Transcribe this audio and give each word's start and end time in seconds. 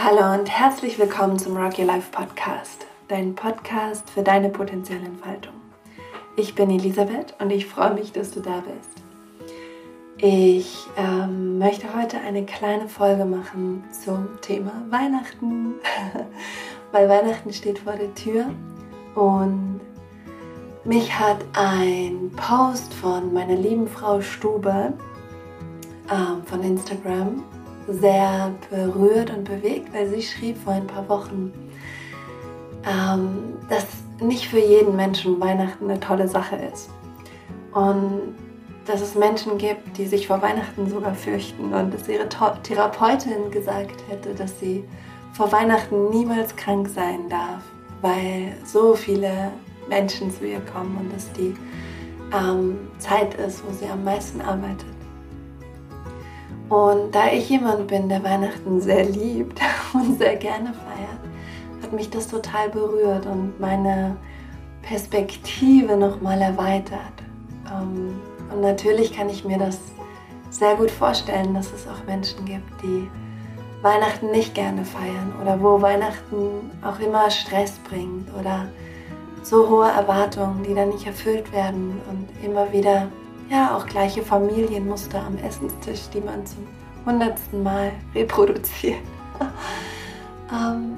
Hallo 0.00 0.32
und 0.32 0.48
herzlich 0.48 0.96
willkommen 0.96 1.40
zum 1.40 1.56
Rock 1.56 1.76
Your 1.76 1.86
Life 1.86 2.12
Podcast, 2.12 2.86
dein 3.08 3.34
Podcast 3.34 4.08
für 4.08 4.22
deine 4.22 4.48
potenzielle 4.48 5.06
Entfaltung. 5.06 5.54
Ich 6.36 6.54
bin 6.54 6.70
Elisabeth 6.70 7.34
und 7.40 7.50
ich 7.50 7.66
freue 7.66 7.94
mich, 7.94 8.12
dass 8.12 8.30
du 8.30 8.38
da 8.38 8.62
bist. 8.62 9.02
Ich 10.18 10.86
ähm, 10.96 11.58
möchte 11.58 11.92
heute 11.96 12.20
eine 12.20 12.46
kleine 12.46 12.88
Folge 12.88 13.24
machen 13.24 13.82
zum 13.90 14.40
Thema 14.40 14.70
Weihnachten, 14.88 15.74
weil 16.92 17.08
Weihnachten 17.08 17.52
steht 17.52 17.80
vor 17.80 17.94
der 17.94 18.14
Tür 18.14 18.46
und 19.16 19.80
mich 20.84 21.18
hat 21.18 21.38
ein 21.54 22.30
Post 22.36 22.94
von 22.94 23.32
meiner 23.34 23.56
lieben 23.56 23.88
Frau 23.88 24.20
Stube 24.20 24.92
ähm, 26.08 26.44
von 26.44 26.62
Instagram 26.62 27.42
sehr 27.88 28.52
berührt 28.70 29.30
und 29.30 29.44
bewegt, 29.44 29.92
weil 29.92 30.08
sie 30.08 30.22
schrieb 30.22 30.56
vor 30.58 30.74
ein 30.74 30.86
paar 30.86 31.08
Wochen, 31.08 31.52
ähm, 32.86 33.54
dass 33.68 33.86
nicht 34.20 34.46
für 34.46 34.58
jeden 34.58 34.96
Menschen 34.96 35.40
Weihnachten 35.40 35.90
eine 35.90 36.00
tolle 36.00 36.28
Sache 36.28 36.56
ist. 36.72 36.90
Und 37.72 38.34
dass 38.86 39.00
es 39.00 39.14
Menschen 39.14 39.58
gibt, 39.58 39.98
die 39.98 40.06
sich 40.06 40.26
vor 40.26 40.40
Weihnachten 40.40 40.88
sogar 40.88 41.14
fürchten 41.14 41.74
und 41.74 41.92
dass 41.92 42.08
ihre 42.08 42.28
Therapeutin 42.28 43.50
gesagt 43.50 44.02
hätte, 44.08 44.34
dass 44.34 44.58
sie 44.58 44.84
vor 45.34 45.52
Weihnachten 45.52 46.08
niemals 46.10 46.56
krank 46.56 46.88
sein 46.88 47.28
darf, 47.28 47.62
weil 48.00 48.56
so 48.64 48.94
viele 48.94 49.52
Menschen 49.88 50.30
zu 50.32 50.46
ihr 50.46 50.60
kommen 50.60 50.96
und 50.98 51.12
dass 51.14 51.30
die 51.32 51.54
ähm, 52.32 52.78
Zeit 52.98 53.34
ist, 53.34 53.62
wo 53.66 53.72
sie 53.72 53.86
am 53.86 54.04
meisten 54.04 54.40
arbeitet. 54.40 54.97
Und 56.68 57.14
da 57.14 57.28
ich 57.32 57.48
jemand 57.48 57.86
bin, 57.86 58.08
der 58.08 58.22
Weihnachten 58.22 58.80
sehr 58.80 59.04
liebt 59.04 59.60
und 59.94 60.18
sehr 60.18 60.36
gerne 60.36 60.72
feiert, 60.72 61.82
hat 61.82 61.92
mich 61.92 62.10
das 62.10 62.28
total 62.28 62.68
berührt 62.68 63.26
und 63.26 63.58
meine 63.58 64.16
Perspektive 64.82 65.96
nochmal 65.96 66.40
erweitert. 66.40 67.00
Ähm, 67.70 68.20
und 68.52 68.60
natürlich 68.60 69.14
kann 69.14 69.28
ich 69.28 69.44
mir 69.44 69.58
das 69.58 69.78
sehr 70.50 70.76
gut 70.76 70.90
vorstellen, 70.90 71.54
dass 71.54 71.72
es 71.72 71.86
auch 71.86 72.04
Menschen 72.06 72.44
gibt, 72.44 72.82
die 72.82 73.08
Weihnachten 73.82 74.30
nicht 74.30 74.54
gerne 74.54 74.84
feiern 74.84 75.32
oder 75.40 75.62
wo 75.62 75.80
Weihnachten 75.80 76.70
auch 76.82 76.98
immer 76.98 77.30
Stress 77.30 77.78
bringt 77.88 78.28
oder 78.38 78.66
so 79.42 79.68
hohe 79.68 79.88
Erwartungen, 79.88 80.64
die 80.64 80.74
dann 80.74 80.88
nicht 80.88 81.06
erfüllt 81.06 81.52
werden 81.52 82.00
und 82.10 82.28
immer 82.44 82.72
wieder 82.72 83.08
ja 83.50 83.76
auch 83.76 83.86
gleiche 83.86 84.22
Familienmuster 84.22 85.22
am 85.22 85.36
Essenstisch, 85.38 86.08
die 86.12 86.20
man 86.20 86.44
zum 86.46 86.66
hundertsten 87.04 87.62
Mal 87.62 87.92
reproduziert. 88.14 89.00
ähm, 90.52 90.96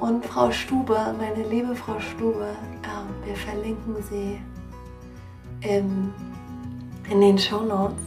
und 0.00 0.24
Frau 0.26 0.50
Stube, 0.50 0.98
meine 1.18 1.48
liebe 1.48 1.74
Frau 1.76 2.00
Stube, 2.00 2.46
äh, 2.82 3.26
wir 3.26 3.36
verlinken 3.36 3.96
sie 4.10 4.40
im, 5.60 6.12
in 7.08 7.20
den 7.20 7.38
Show 7.38 7.62
Notes. 7.62 8.02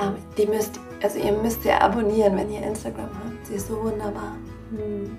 Ähm, 0.00 0.14
die 0.38 0.46
müsst, 0.46 0.78
also 1.02 1.18
ihr 1.18 1.32
müsst 1.32 1.64
ihr 1.64 1.82
abonnieren, 1.82 2.36
wenn 2.36 2.50
ihr 2.50 2.62
Instagram 2.62 3.10
habt. 3.24 3.46
Sie 3.46 3.54
ist 3.54 3.68
so 3.68 3.82
wunderbar. 3.82 4.36
Hm. 4.70 5.16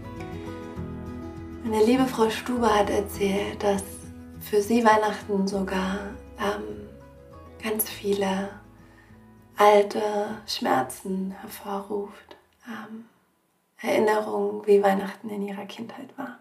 Meine 1.65 1.83
liebe 1.85 2.05
Frau 2.05 2.29
Stube 2.29 2.67
hat 2.67 2.89
erzählt, 2.89 3.61
dass 3.61 3.83
für 4.39 4.61
sie 4.61 4.83
Weihnachten 4.83 5.47
sogar 5.47 5.99
ähm, 6.37 6.83
ganz 7.63 7.89
viele 7.89 8.49
alte 9.57 10.37
Schmerzen 10.45 11.31
hervorruft. 11.41 12.35
Ähm, 12.67 13.05
Erinnerungen, 13.81 14.65
wie 14.65 14.81
Weihnachten 14.81 15.29
in 15.29 15.41
ihrer 15.41 15.65
Kindheit 15.65 16.17
war. 16.17 16.39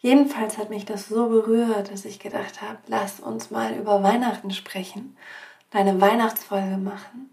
Jedenfalls 0.00 0.58
hat 0.58 0.68
mich 0.68 0.84
das 0.84 1.08
so 1.08 1.28
berührt, 1.28 1.90
dass 1.90 2.04
ich 2.04 2.18
gedacht 2.18 2.60
habe, 2.60 2.78
lass 2.88 3.20
uns 3.20 3.50
mal 3.50 3.74
über 3.74 4.02
Weihnachten 4.02 4.50
sprechen, 4.50 5.16
deine 5.70 5.98
Weihnachtsfolge 6.00 6.76
machen 6.76 7.32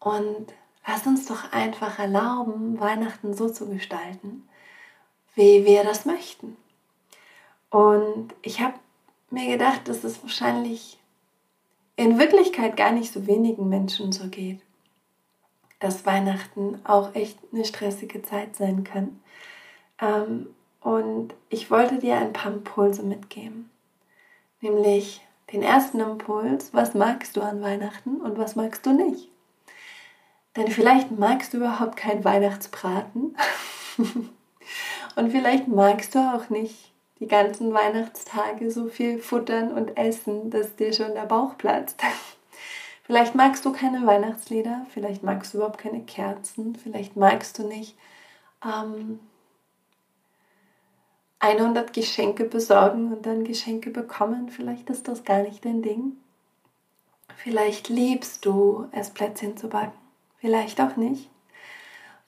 und 0.00 0.54
lass 0.86 1.06
uns 1.06 1.26
doch 1.26 1.52
einfach 1.52 1.98
erlauben, 1.98 2.80
Weihnachten 2.80 3.34
so 3.34 3.50
zu 3.50 3.68
gestalten, 3.68 4.48
wie 5.34 5.66
wir 5.66 5.84
das 5.84 6.06
möchten. 6.06 6.56
Und 7.68 8.34
ich 8.40 8.60
habe 8.62 8.74
mir 9.28 9.46
gedacht, 9.48 9.86
dass 9.88 10.02
es 10.02 10.22
wahrscheinlich 10.22 10.98
in 11.96 12.18
Wirklichkeit 12.18 12.76
gar 12.76 12.92
nicht 12.92 13.12
so 13.12 13.26
wenigen 13.26 13.68
Menschen 13.68 14.12
so 14.12 14.28
geht, 14.28 14.60
dass 15.80 16.06
Weihnachten 16.06 16.80
auch 16.84 17.14
echt 17.14 17.38
eine 17.52 17.64
stressige 17.64 18.22
Zeit 18.22 18.56
sein 18.56 18.84
kann. 18.84 19.20
Ähm, 20.00 20.48
und 20.80 21.34
ich 21.48 21.70
wollte 21.70 21.98
dir 21.98 22.16
ein 22.16 22.32
paar 22.32 22.52
Impulse 22.52 23.02
mitgeben. 23.02 23.70
Nämlich 24.60 25.20
den 25.52 25.62
ersten 25.62 26.00
Impuls, 26.00 26.72
was 26.74 26.94
magst 26.94 27.36
du 27.36 27.40
an 27.40 27.62
Weihnachten 27.62 28.20
und 28.20 28.38
was 28.38 28.56
magst 28.56 28.84
du 28.86 28.92
nicht? 28.92 29.30
Denn 30.56 30.68
vielleicht 30.68 31.10
magst 31.10 31.52
du 31.52 31.58
überhaupt 31.58 31.96
kein 31.96 32.24
Weihnachtsbraten. 32.24 33.36
und 35.16 35.30
vielleicht 35.30 35.68
magst 35.68 36.14
du 36.14 36.18
auch 36.18 36.50
nicht 36.50 36.92
die 37.20 37.26
ganzen 37.26 37.72
Weihnachtstage 37.72 38.70
so 38.70 38.88
viel 38.88 39.18
futtern 39.18 39.72
und 39.72 39.96
essen, 39.96 40.50
dass 40.50 40.76
dir 40.76 40.92
schon 40.92 41.14
der 41.14 41.26
Bauch 41.26 41.56
platzt. 41.56 42.00
Vielleicht 43.04 43.34
magst 43.34 43.64
du 43.64 43.72
keine 43.72 44.04
Weihnachtslieder, 44.04 44.84
vielleicht 44.88 45.22
magst 45.22 45.54
du 45.54 45.58
überhaupt 45.58 45.78
keine 45.78 46.00
Kerzen, 46.00 46.74
vielleicht 46.74 47.14
magst 47.14 47.56
du 47.56 47.62
nicht 47.62 47.96
ähm, 48.64 49.20
100 51.38 51.92
Geschenke 51.92 52.44
besorgen 52.44 53.12
und 53.12 53.24
dann 53.24 53.44
Geschenke 53.44 53.90
bekommen. 53.90 54.48
Vielleicht 54.48 54.90
ist 54.90 55.06
das 55.06 55.22
gar 55.22 55.42
nicht 55.42 55.64
dein 55.64 55.82
Ding. 55.82 56.16
Vielleicht 57.36 57.88
liebst 57.88 58.44
du 58.44 58.88
es, 58.90 59.10
Plätzchen 59.10 59.56
zu 59.56 59.68
backen, 59.68 59.96
vielleicht 60.38 60.80
auch 60.80 60.96
nicht. 60.96 61.30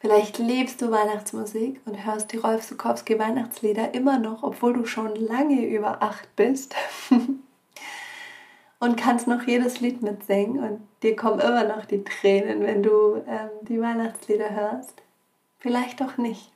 Vielleicht 0.01 0.39
liebst 0.39 0.81
du 0.81 0.93
Weihnachtsmusik 0.93 1.81
und 1.85 2.07
hörst 2.07 2.33
die 2.33 2.37
Rolf 2.37 2.63
Sukowski 2.63 3.19
Weihnachtslieder 3.19 3.95
immer 3.95 4.19
noch, 4.19 4.45
obwohl 4.45 4.73
du 4.73 4.85
schon 4.85 5.17
lange 5.17 5.67
über 5.67 6.03
acht 6.03 6.35
bist. 6.37 6.77
und 8.79 8.97
kannst 8.97 9.27
noch 9.27 9.43
jedes 9.43 9.81
Lied 9.81 10.03
mitsingen 10.03 10.63
und 10.63 10.81
dir 11.03 11.17
kommen 11.17 11.41
immer 11.41 11.65
noch 11.65 11.85
die 11.85 12.05
Tränen, 12.05 12.63
wenn 12.63 12.83
du 12.83 13.17
ähm, 13.27 13.51
die 13.63 13.81
Weihnachtslieder 13.81 14.51
hörst. 14.51 15.03
Vielleicht 15.59 16.01
auch 16.01 16.17
nicht. 16.17 16.53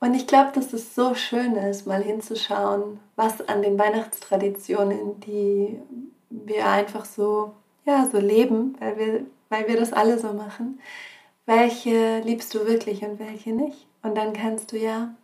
Und 0.00 0.14
ich 0.14 0.26
glaube, 0.26 0.50
dass 0.52 0.72
es 0.72 0.96
so 0.96 1.14
schön 1.14 1.54
ist, 1.54 1.86
mal 1.86 2.02
hinzuschauen, 2.02 2.98
was 3.14 3.46
an 3.46 3.62
den 3.62 3.78
Weihnachtstraditionen, 3.78 5.20
die 5.20 5.78
wir 6.28 6.66
einfach 6.66 7.04
so, 7.04 7.52
ja, 7.84 8.08
so 8.10 8.18
leben, 8.18 8.76
weil 8.80 8.98
wir, 8.98 9.26
weil 9.48 9.68
wir 9.68 9.76
das 9.78 9.92
alle 9.92 10.18
so 10.18 10.32
machen, 10.32 10.80
welche 11.46 12.20
liebst 12.20 12.54
du 12.54 12.66
wirklich 12.66 13.02
und 13.02 13.18
welche 13.18 13.50
nicht. 13.50 13.86
Und 14.02 14.16
dann 14.16 14.32
kannst 14.32 14.72
du 14.72 14.78
ja 14.78 15.14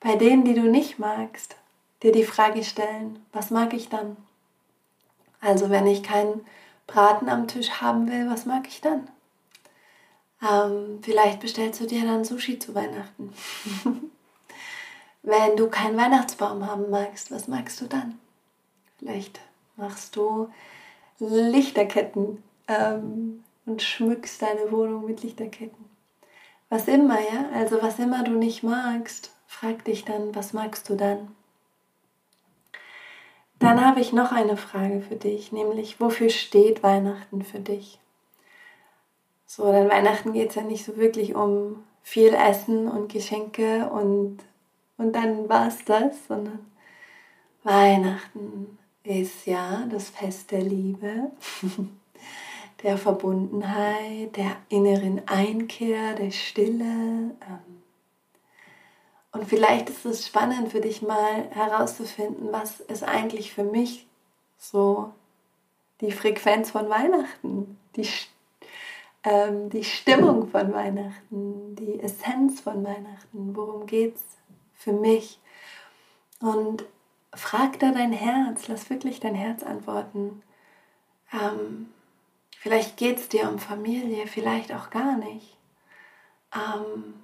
bei 0.00 0.16
denen, 0.16 0.44
die 0.44 0.54
du 0.54 0.62
nicht 0.62 0.98
magst, 0.98 1.56
dir 2.02 2.12
die 2.12 2.24
Frage 2.24 2.64
stellen, 2.64 3.24
was 3.32 3.50
mag 3.50 3.74
ich 3.74 3.88
dann? 3.88 4.16
Also 5.40 5.70
wenn 5.70 5.86
ich 5.86 6.02
keinen 6.02 6.44
Braten 6.86 7.28
am 7.28 7.48
Tisch 7.48 7.70
haben 7.80 8.08
will, 8.08 8.30
was 8.30 8.46
mag 8.46 8.66
ich 8.66 8.80
dann? 8.80 9.08
Ähm, 10.42 11.00
vielleicht 11.02 11.40
bestellst 11.40 11.80
du 11.80 11.86
dir 11.86 12.04
dann 12.04 12.24
Sushi 12.24 12.58
zu 12.58 12.74
Weihnachten. 12.74 13.32
wenn 15.22 15.56
du 15.56 15.68
keinen 15.68 15.96
Weihnachtsbaum 15.96 16.66
haben 16.66 16.90
magst, 16.90 17.30
was 17.30 17.48
magst 17.48 17.80
du 17.80 17.86
dann? 17.86 18.18
Vielleicht 18.98 19.40
machst 19.76 20.16
du 20.16 20.48
Lichterketten 21.18 22.42
ähm, 22.68 23.44
und 23.68 23.82
schmückst 23.82 24.42
deine 24.42 24.72
Wohnung 24.72 25.04
mit 25.04 25.22
Lichterketten. 25.22 25.84
Was 26.70 26.88
immer, 26.88 27.20
ja? 27.20 27.48
Also 27.54 27.80
was 27.82 27.98
immer 27.98 28.24
du 28.24 28.32
nicht 28.32 28.62
magst, 28.62 29.30
frag 29.46 29.84
dich 29.84 30.04
dann, 30.04 30.34
was 30.34 30.52
magst 30.52 30.88
du 30.88 30.96
dann? 30.96 31.34
Dann 33.58 33.84
habe 33.84 34.00
ich 34.00 34.12
noch 34.12 34.32
eine 34.32 34.56
Frage 34.56 35.00
für 35.00 35.16
dich, 35.16 35.52
nämlich 35.52 36.00
wofür 36.00 36.30
steht 36.30 36.82
Weihnachten 36.82 37.42
für 37.42 37.58
dich? 37.58 37.98
So, 39.46 39.72
denn 39.72 39.88
Weihnachten 39.88 40.32
geht 40.32 40.50
es 40.50 40.54
ja 40.54 40.62
nicht 40.62 40.84
so 40.84 40.96
wirklich 40.96 41.34
um 41.34 41.82
viel 42.02 42.34
Essen 42.34 42.88
und 42.88 43.12
Geschenke 43.12 43.88
und, 43.90 44.38
und 44.96 45.12
dann 45.12 45.48
war 45.48 45.68
es 45.68 45.84
das, 45.84 46.26
sondern 46.28 46.60
Weihnachten 47.64 48.78
ist 49.02 49.46
ja 49.46 49.86
das 49.90 50.10
Fest 50.10 50.52
der 50.52 50.62
Liebe. 50.62 51.32
der 52.82 52.96
Verbundenheit, 52.96 54.36
der 54.36 54.56
inneren 54.68 55.26
Einkehr, 55.26 56.14
der 56.14 56.30
Stille. 56.30 56.84
Ähm. 56.84 57.82
Und 59.32 59.44
vielleicht 59.46 59.90
ist 59.90 60.04
es 60.04 60.26
spannend 60.26 60.70
für 60.70 60.80
dich 60.80 61.02
mal 61.02 61.48
herauszufinden, 61.50 62.48
was 62.52 62.80
ist 62.80 63.02
eigentlich 63.02 63.52
für 63.52 63.64
mich 63.64 64.06
so 64.58 65.12
die 66.00 66.12
Frequenz 66.12 66.70
von 66.70 66.88
Weihnachten, 66.88 67.78
die, 67.96 68.08
ähm, 69.24 69.68
die 69.70 69.84
Stimmung 69.84 70.48
von 70.48 70.72
Weihnachten, 70.72 71.74
die 71.76 72.00
Essenz 72.00 72.60
von 72.60 72.84
Weihnachten, 72.84 73.56
worum 73.56 73.86
geht 73.86 74.16
es 74.16 74.22
für 74.74 74.92
mich? 74.92 75.40
Und 76.40 76.84
frag 77.34 77.78
da 77.80 77.90
dein 77.90 78.12
Herz, 78.12 78.68
lass 78.68 78.90
wirklich 78.90 79.18
dein 79.18 79.34
Herz 79.34 79.64
antworten. 79.64 80.42
Ähm, 81.32 81.88
vielleicht 82.58 82.96
geht 82.96 83.18
es 83.18 83.28
dir 83.28 83.48
um 83.48 83.58
Familie, 83.58 84.26
vielleicht 84.26 84.72
auch 84.72 84.90
gar 84.90 85.16
nicht. 85.16 85.56
Ähm, 86.54 87.14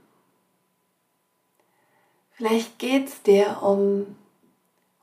vielleicht 2.33 2.79
geht 2.79 3.09
es 3.09 3.23
dir 3.23 3.63
um, 3.63 4.17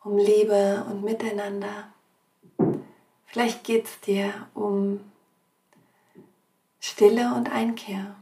um 0.04 0.18
Liebe 0.18 0.86
und 0.90 1.04
Miteinander. 1.04 1.92
Vielleicht 3.26 3.64
geht 3.64 3.86
es 3.86 4.00
dir 4.02 4.48
um 4.54 5.00
Stille 6.80 7.34
und 7.36 7.52
Einkehr 7.52 8.16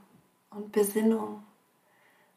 und 0.50 0.72
Besinnung. 0.72 1.44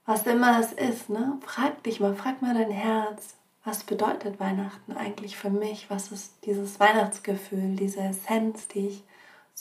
Was 0.07 0.27
immer 0.27 0.59
es 0.61 0.73
ist, 0.73 1.09
ne? 1.11 1.39
frag 1.45 1.83
dich 1.85 2.01
mal, 2.01 2.15
frag 2.15 2.43
mal 2.43 2.55
dein 2.55 2.71
Herz, 2.71 3.37
was 3.65 3.85
bedeutet 3.85 4.41
Weihnachten 4.41 4.93
eigentlich 4.97 5.37
für 5.37 5.51
mich? 5.51 5.89
Was 5.89 6.11
ist 6.11 6.35
dieses 6.45 6.81
Weihnachtsgefühl, 6.81 7.77
diese 7.77 8.01
Essenz, 8.01 8.67
die 8.69 8.89
ich 8.89 9.05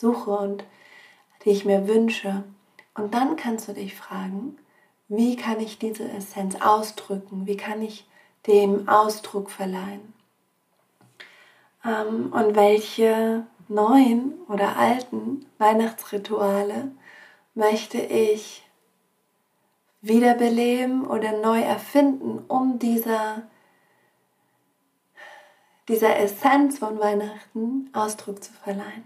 suche 0.01 0.31
und 0.31 0.65
die 1.45 1.51
ich 1.51 1.63
mir 1.63 1.88
wünsche? 1.88 2.44
Und 2.94 3.13
dann 3.13 3.38
kannst 3.38 3.69
du 3.69 3.74
dich 3.74 3.95
fragen, 3.95 4.57
wie 5.07 5.36
kann 5.38 5.59
ich 5.59 5.80
diese 5.80 6.09
Essenz 6.12 6.56
ausdrücken? 6.59 7.48
Wie 7.48 7.57
kann 7.57 7.81
ich 7.81 8.07
dem 8.48 8.89
Ausdruck 8.89 9.50
verleihen? 9.50 10.13
Ähm, 11.86 12.33
und 12.33 12.56
welche 12.56 13.45
neuen 13.69 14.33
oder 14.50 14.75
alten 14.75 15.45
Weihnachtsrituale 15.57 16.92
möchte 17.53 18.00
ich 18.00 18.63
wiederbeleben 20.01 21.06
oder 21.07 21.31
neu 21.39 21.62
erfinden, 21.62 22.44
um 22.48 22.80
dieser 22.80 23.44
dieser 25.88 26.18
Essenz 26.18 26.80
von 26.80 27.00
Weihnachten 27.00 27.89
Ausdruck 27.92 28.44
zu 28.44 28.53
verleihen, 28.53 29.03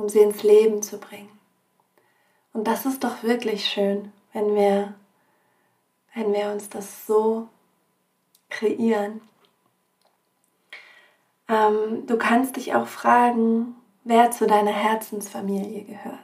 um 0.00 0.08
sie 0.08 0.20
ins 0.20 0.42
Leben 0.42 0.82
zu 0.82 0.98
bringen. 0.98 1.28
Und 2.52 2.66
das 2.66 2.86
ist 2.86 3.04
doch 3.04 3.22
wirklich 3.22 3.66
schön, 3.66 4.12
wenn 4.32 4.54
wir, 4.54 4.94
wenn 6.14 6.32
wir 6.32 6.50
uns 6.50 6.68
das 6.70 7.06
so 7.06 7.48
kreieren. 8.48 9.20
Ähm, 11.48 12.06
du 12.06 12.16
kannst 12.16 12.56
dich 12.56 12.74
auch 12.74 12.86
fragen, 12.86 13.76
wer 14.04 14.30
zu 14.30 14.46
deiner 14.46 14.72
Herzensfamilie 14.72 15.84
gehört. 15.84 16.18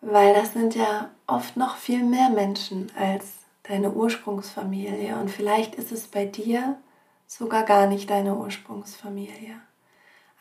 Weil 0.00 0.34
das 0.34 0.54
sind 0.54 0.74
ja 0.74 1.10
oft 1.26 1.56
noch 1.56 1.76
viel 1.76 2.02
mehr 2.02 2.30
Menschen 2.30 2.90
als 2.98 3.26
deine 3.64 3.92
Ursprungsfamilie. 3.92 5.16
Und 5.16 5.30
vielleicht 5.30 5.74
ist 5.74 5.92
es 5.92 6.08
bei 6.08 6.24
dir 6.24 6.78
sogar 7.26 7.64
gar 7.64 7.86
nicht 7.86 8.10
deine 8.10 8.34
Ursprungsfamilie. 8.34 9.60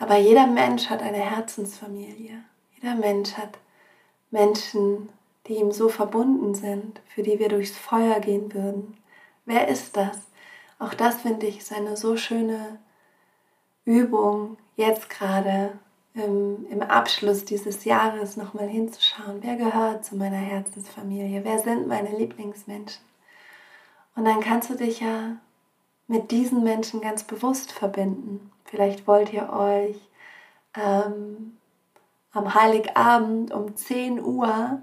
Aber 0.04 0.18
jeder 0.18 0.48
Mensch 0.48 0.90
hat 0.90 1.02
eine 1.02 1.20
Herzensfamilie. 1.20 2.44
Jeder 2.76 2.96
Mensch 2.96 3.36
hat 3.38 3.58
Menschen, 4.32 5.08
die 5.48 5.54
ihm 5.54 5.72
so 5.72 5.88
verbunden 5.88 6.56
sind, 6.56 7.00
für 7.08 7.24
die 7.24 7.40
wir 7.40 7.48
durchs 7.48 7.78
Feuer 7.78 8.20
gehen 8.20 8.54
würden. 8.54 8.98
Wer 9.46 9.70
ist 9.70 9.96
das? 9.96 10.18
Auch 10.78 10.94
das 10.94 11.22
finde 11.22 11.46
ich 11.46 11.60
ist 11.60 11.72
eine 11.72 11.96
so 11.96 12.18
schöne 12.18 12.80
Übung, 13.86 14.58
jetzt 14.76 15.10
gerade 15.10 15.80
im, 16.16 16.68
im 16.70 16.82
Abschluss 16.82 17.46
dieses 17.46 17.86
Jahres 17.86 18.36
nochmal 18.36 18.68
hinzuschauen. 18.68 19.38
Wer 19.40 19.56
gehört 19.56 20.04
zu 20.04 20.18
meiner 20.18 20.36
Herzensfamilie? 20.36 21.46
Wer 21.46 21.60
sind 21.60 21.88
meine 21.88 22.10
Lieblingsmenschen? 22.18 23.02
Und 24.18 24.26
dann 24.26 24.42
kannst 24.42 24.70
du 24.70 24.76
dich 24.76 25.00
ja 25.00 25.38
mit 26.08 26.32
diesen 26.32 26.64
Menschen 26.64 27.02
ganz 27.02 27.24
bewusst 27.24 27.72
verbinden. 27.72 28.52
Vielleicht 28.66 29.08
wollt 29.08 29.32
ihr 29.34 29.52
euch 29.52 29.98
ähm, 30.76 31.58
am 32.32 32.54
Heiligabend 32.54 33.54
um 33.54 33.76
10 33.76 34.24
Uhr 34.24 34.82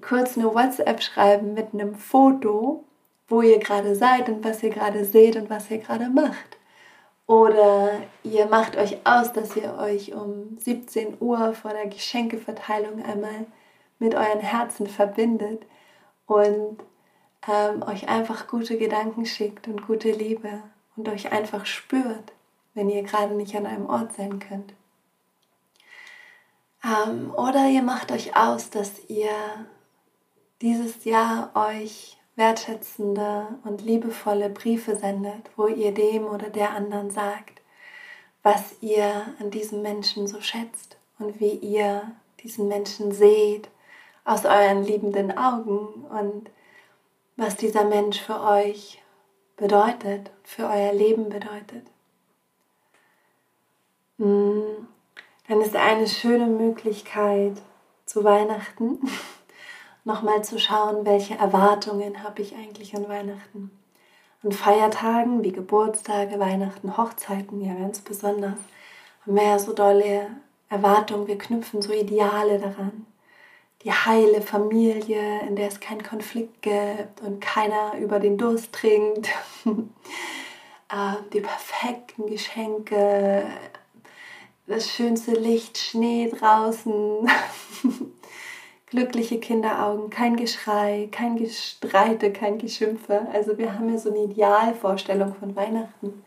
kurz 0.00 0.36
eine 0.36 0.54
WhatsApp 0.54 1.02
schreiben 1.02 1.54
mit 1.54 1.72
einem 1.72 1.94
Foto, 1.94 2.84
wo 3.28 3.42
ihr 3.42 3.58
gerade 3.58 3.94
seid 3.94 4.28
und 4.28 4.44
was 4.44 4.62
ihr 4.62 4.70
gerade 4.70 5.04
seht 5.04 5.36
und 5.36 5.50
was 5.50 5.70
ihr 5.70 5.78
gerade 5.78 6.08
macht. 6.08 6.58
Oder 7.26 7.90
ihr 8.22 8.46
macht 8.46 8.76
euch 8.76 8.98
aus, 9.04 9.32
dass 9.32 9.56
ihr 9.56 9.78
euch 9.78 10.14
um 10.14 10.58
17 10.58 11.16
Uhr 11.20 11.54
vor 11.54 11.72
der 11.72 11.86
Geschenkeverteilung 11.86 13.02
einmal 13.02 13.46
mit 13.98 14.14
euren 14.14 14.40
Herzen 14.40 14.86
verbindet 14.86 15.64
und 16.26 16.78
ähm, 17.48 17.82
euch 17.82 18.08
einfach 18.08 18.46
gute 18.46 18.78
Gedanken 18.78 19.26
schickt 19.26 19.68
und 19.68 19.86
gute 19.86 20.10
Liebe 20.10 20.62
und 20.96 21.08
euch 21.08 21.32
einfach 21.32 21.66
spürt, 21.66 22.32
wenn 22.74 22.88
ihr 22.88 23.02
gerade 23.02 23.34
nicht 23.34 23.54
an 23.56 23.66
einem 23.66 23.86
Ort 23.86 24.14
sein 24.14 24.38
könnt. 24.38 24.74
Ähm, 26.84 27.32
oder 27.34 27.68
ihr 27.68 27.82
macht 27.82 28.12
euch 28.12 28.36
aus, 28.36 28.70
dass 28.70 29.08
ihr 29.08 29.30
dieses 30.60 31.04
Jahr 31.04 31.50
euch 31.54 32.16
wertschätzende 32.36 33.46
und 33.64 33.82
liebevolle 33.82 34.50
Briefe 34.50 34.96
sendet, 34.96 35.50
wo 35.56 35.66
ihr 35.66 35.92
dem 35.94 36.26
oder 36.26 36.50
der 36.50 36.70
anderen 36.70 37.10
sagt, 37.10 37.62
was 38.42 38.76
ihr 38.80 39.26
an 39.40 39.50
diesem 39.50 39.82
Menschen 39.82 40.26
so 40.26 40.40
schätzt 40.40 40.96
und 41.18 41.40
wie 41.40 41.52
ihr 41.52 42.10
diesen 42.42 42.68
Menschen 42.68 43.12
seht 43.12 43.68
aus 44.24 44.44
euren 44.44 44.84
liebenden 44.84 45.36
Augen 45.36 46.04
und 46.10 46.50
was 47.36 47.56
dieser 47.56 47.84
Mensch 47.84 48.20
für 48.20 48.40
euch 48.40 49.02
bedeutet, 49.56 50.30
für 50.42 50.64
euer 50.64 50.92
Leben 50.92 51.28
bedeutet. 51.28 51.86
Hm, 54.18 54.88
dann 55.48 55.60
ist 55.60 55.76
eine 55.76 56.06
schöne 56.06 56.46
Möglichkeit 56.46 57.60
zu 58.06 58.24
Weihnachten 58.24 59.00
nochmal 60.04 60.44
zu 60.44 60.58
schauen, 60.58 61.04
welche 61.04 61.34
Erwartungen 61.34 62.22
habe 62.22 62.42
ich 62.42 62.54
eigentlich 62.54 62.94
an 62.94 63.08
Weihnachten. 63.08 63.70
An 64.42 64.52
Feiertagen 64.52 65.42
wie 65.42 65.52
Geburtstage, 65.52 66.38
Weihnachten, 66.38 66.96
Hochzeiten 66.96 67.64
ja 67.64 67.74
ganz 67.74 68.00
besonders 68.00 68.58
haben 69.22 69.36
wir 69.36 69.44
ja 69.44 69.58
so 69.58 69.72
dolle 69.72 70.26
Erwartungen, 70.68 71.26
wir 71.26 71.38
knüpfen 71.38 71.80
so 71.80 71.92
Ideale 71.92 72.58
daran 72.58 73.06
die 73.84 73.92
heile 73.92 74.40
Familie, 74.40 75.40
in 75.46 75.56
der 75.56 75.68
es 75.68 75.78
keinen 75.78 76.02
Konflikt 76.02 76.62
gibt 76.62 77.20
und 77.22 77.40
keiner 77.40 77.94
über 77.98 78.18
den 78.18 78.38
Durst 78.38 78.72
trinkt, 78.72 79.28
ähm, 79.66 81.16
die 81.32 81.40
perfekten 81.40 82.26
Geschenke, 82.26 83.44
das 84.66 84.90
schönste 84.90 85.32
Licht, 85.32 85.76
Schnee 85.76 86.30
draußen, 86.30 87.28
glückliche 88.86 89.38
Kinderaugen, 89.38 90.08
kein 90.08 90.36
Geschrei, 90.36 91.08
kein 91.10 91.36
Gestreite, 91.36 92.32
kein 92.32 92.58
Geschimpfe. 92.58 93.26
Also 93.32 93.58
wir 93.58 93.74
haben 93.74 93.90
ja 93.90 93.98
so 93.98 94.10
eine 94.10 94.24
Idealvorstellung 94.24 95.34
von 95.34 95.54
Weihnachten. 95.56 96.24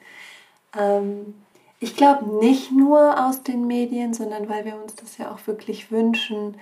Ähm, 0.78 1.34
ich 1.80 1.96
glaube 1.96 2.28
nicht 2.40 2.72
nur 2.72 3.28
aus 3.28 3.42
den 3.42 3.66
Medien, 3.66 4.14
sondern 4.14 4.50
weil 4.50 4.66
wir 4.66 4.76
uns 4.76 4.96
das 4.96 5.18
ja 5.18 5.32
auch 5.32 5.48
wirklich 5.48 5.92
wünschen, 5.92 6.56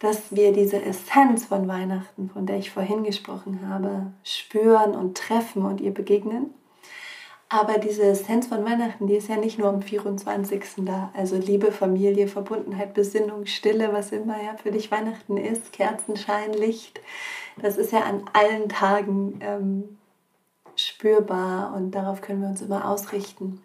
dass 0.00 0.34
wir 0.34 0.52
diese 0.52 0.82
Essenz 0.82 1.44
von 1.44 1.68
Weihnachten, 1.68 2.30
von 2.30 2.46
der 2.46 2.56
ich 2.56 2.70
vorhin 2.70 3.04
gesprochen 3.04 3.68
habe, 3.68 4.06
spüren 4.24 4.96
und 4.96 5.16
treffen 5.16 5.64
und 5.64 5.80
ihr 5.80 5.92
begegnen. 5.92 6.54
Aber 7.52 7.78
diese 7.78 8.04
Essenz 8.04 8.46
von 8.46 8.64
Weihnachten, 8.64 9.08
die 9.08 9.16
ist 9.16 9.28
ja 9.28 9.36
nicht 9.36 9.58
nur 9.58 9.68
am 9.68 9.82
24. 9.82 10.62
da. 10.86 11.10
Also 11.14 11.36
Liebe, 11.36 11.70
Familie, 11.70 12.28
Verbundenheit, 12.28 12.94
Besinnung, 12.94 13.44
Stille, 13.44 13.92
was 13.92 14.12
immer 14.12 14.42
ja 14.42 14.56
für 14.56 14.70
dich 14.70 14.90
Weihnachten 14.90 15.36
ist, 15.36 15.72
Kerzenschein, 15.72 16.54
Licht. 16.54 17.00
Das 17.60 17.76
ist 17.76 17.92
ja 17.92 18.00
an 18.00 18.22
allen 18.32 18.68
Tagen 18.68 19.40
ähm, 19.42 19.98
spürbar 20.76 21.74
und 21.76 21.90
darauf 21.90 22.22
können 22.22 22.40
wir 22.40 22.48
uns 22.48 22.62
immer 22.62 22.88
ausrichten. 22.88 23.60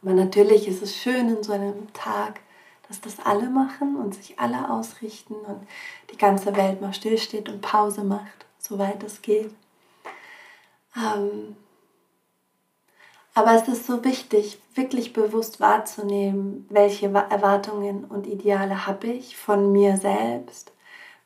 Aber 0.00 0.14
natürlich 0.14 0.66
ist 0.66 0.80
es 0.80 0.96
schön 0.96 1.28
in 1.28 1.42
so 1.42 1.52
einem 1.52 1.92
Tag, 1.92 2.40
dass 2.88 3.00
das 3.00 3.20
alle 3.24 3.50
machen 3.50 3.96
und 3.96 4.14
sich 4.14 4.38
alle 4.38 4.70
ausrichten 4.70 5.34
und 5.34 5.66
die 6.12 6.16
ganze 6.16 6.56
Welt 6.56 6.80
mal 6.80 6.94
stillsteht 6.94 7.48
und 7.48 7.60
Pause 7.60 8.02
macht, 8.02 8.46
soweit 8.58 9.02
es 9.02 9.22
geht. 9.22 9.52
Ähm, 10.96 11.56
aber 13.34 13.54
es 13.54 13.68
ist 13.68 13.86
so 13.86 14.04
wichtig, 14.04 14.58
wirklich 14.74 15.12
bewusst 15.12 15.60
wahrzunehmen, 15.60 16.66
welche 16.70 17.06
Erwartungen 17.06 18.04
und 18.04 18.26
Ideale 18.26 18.86
habe 18.86 19.06
ich 19.08 19.36
von 19.36 19.70
mir 19.70 19.96
selbst, 19.96 20.72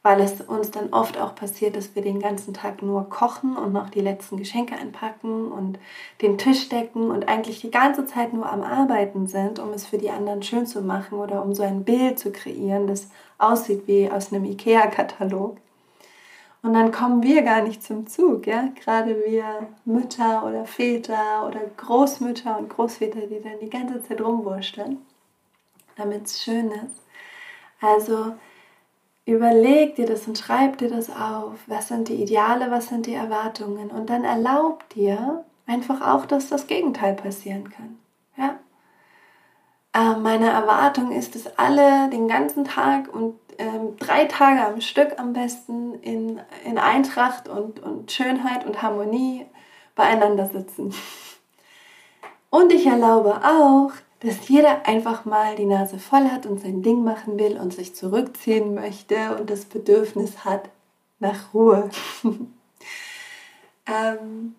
weil 0.02 0.20
es 0.20 0.40
uns 0.40 0.72
dann 0.72 0.92
oft 0.92 1.18
auch 1.18 1.34
passiert, 1.34 1.76
dass 1.76 1.94
wir 1.94 2.02
den 2.02 2.18
ganzen 2.18 2.52
Tag 2.54 2.82
nur 2.82 3.08
kochen 3.08 3.56
und 3.56 3.72
noch 3.72 3.88
die 3.88 4.00
letzten 4.00 4.36
Geschenke 4.36 4.74
einpacken 4.74 5.52
und 5.52 5.78
den 6.20 6.38
Tisch 6.38 6.68
decken 6.68 7.10
und 7.10 7.28
eigentlich 7.28 7.60
die 7.60 7.70
ganze 7.70 8.04
Zeit 8.04 8.32
nur 8.32 8.50
am 8.50 8.62
Arbeiten 8.62 9.28
sind, 9.28 9.60
um 9.60 9.70
es 9.70 9.86
für 9.86 9.98
die 9.98 10.10
anderen 10.10 10.42
schön 10.42 10.66
zu 10.66 10.82
machen 10.82 11.18
oder 11.18 11.44
um 11.44 11.54
so 11.54 11.62
ein 11.62 11.84
Bild 11.84 12.18
zu 12.18 12.32
kreieren, 12.32 12.88
das 12.88 13.10
aussieht 13.38 13.86
wie 13.86 14.10
aus 14.10 14.32
einem 14.32 14.44
IKEA-Katalog. 14.44 15.56
Und 16.62 16.74
dann 16.74 16.92
kommen 16.92 17.22
wir 17.22 17.42
gar 17.42 17.62
nicht 17.62 17.82
zum 17.82 18.06
Zug, 18.06 18.46
ja. 18.46 18.68
Gerade 18.80 19.16
wir 19.26 19.66
Mütter 19.84 20.44
oder 20.46 20.64
Väter 20.64 21.46
oder 21.46 21.60
Großmütter 21.76 22.56
und 22.58 22.70
Großväter, 22.70 23.26
die 23.26 23.40
dann 23.40 23.58
die 23.60 23.70
ganze 23.70 24.02
Zeit 24.02 24.20
rumwurschteln, 24.20 24.98
damit 25.96 26.26
es 26.26 26.42
schön 26.42 26.70
ist. 26.70 27.02
Also 27.80 28.34
überleg 29.24 29.96
dir 29.96 30.06
das 30.06 30.26
und 30.26 30.38
schreib 30.38 30.78
dir 30.78 30.88
das 30.88 31.10
auf. 31.10 31.58
Was 31.66 31.88
sind 31.88 32.08
die 32.08 32.22
Ideale, 32.22 32.70
was 32.70 32.88
sind 32.88 33.06
die 33.06 33.14
Erwartungen? 33.14 33.90
Und 33.90 34.10
dann 34.10 34.24
erlaub 34.24 34.88
dir 34.90 35.44
einfach 35.66 36.00
auch, 36.00 36.26
dass 36.26 36.48
das 36.48 36.66
Gegenteil 36.66 37.14
passieren 37.14 37.70
kann. 37.70 37.98
Ja? 38.36 38.56
Äh, 39.94 40.18
meine 40.18 40.50
Erwartung 40.50 41.12
ist, 41.12 41.34
dass 41.34 41.58
alle 41.58 42.08
den 42.10 42.28
ganzen 42.28 42.64
Tag 42.64 43.12
und 43.12 43.38
ähm, 43.58 43.96
drei 43.98 44.24
Tage 44.24 44.64
am 44.64 44.80
Stück 44.80 45.18
am 45.18 45.32
besten 45.32 45.94
in, 46.00 46.40
in 46.64 46.78
Eintracht 46.78 47.48
und, 47.48 47.80
und 47.80 48.10
Schönheit 48.10 48.66
und 48.66 48.82
Harmonie 48.82 49.46
beieinander 49.94 50.46
sitzen. 50.46 50.94
Und 52.50 52.72
ich 52.72 52.86
erlaube 52.86 53.40
auch, 53.44 53.92
dass 54.22 54.48
jeder 54.48 54.86
einfach 54.86 55.24
mal 55.24 55.56
die 55.56 55.64
Nase 55.64 55.98
voll 55.98 56.30
hat 56.30 56.46
und 56.46 56.60
sein 56.60 56.82
Ding 56.82 57.02
machen 57.02 57.38
will 57.38 57.58
und 57.58 57.74
sich 57.74 57.94
zurückziehen 57.94 58.74
möchte 58.74 59.36
und 59.36 59.50
das 59.50 59.64
Bedürfnis 59.64 60.44
hat 60.44 60.68
nach 61.18 61.52
Ruhe. 61.52 61.90
ähm, 63.86 64.54